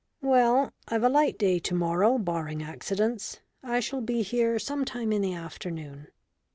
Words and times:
"Well, 0.23 0.73
I've 0.87 1.03
a 1.03 1.09
light 1.09 1.37
day 1.37 1.59
to 1.59 1.75
morrow, 1.75 2.17
barring 2.17 2.63
accidents. 2.63 3.39
I 3.61 3.79
shall 3.79 4.01
be 4.01 4.23
here 4.23 4.57
some 4.57 4.83
time 4.83 5.13
in 5.13 5.21
the 5.21 5.35
afternoon." 5.35 6.07